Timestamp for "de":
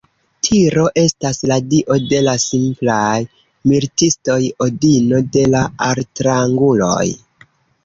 2.13-2.21, 5.37-5.47